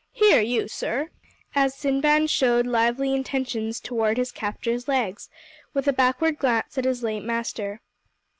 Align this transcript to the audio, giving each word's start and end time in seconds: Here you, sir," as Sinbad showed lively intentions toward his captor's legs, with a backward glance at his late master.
Here 0.13 0.41
you, 0.41 0.67
sir," 0.67 1.09
as 1.53 1.75
Sinbad 1.75 2.27
showed 2.31 2.65
lively 2.65 3.13
intentions 3.13 3.79
toward 3.79 4.17
his 4.17 4.31
captor's 4.31 4.87
legs, 4.87 5.29
with 5.75 5.87
a 5.87 5.93
backward 5.93 6.39
glance 6.39 6.75
at 6.79 6.85
his 6.85 7.03
late 7.03 7.23
master. 7.23 7.81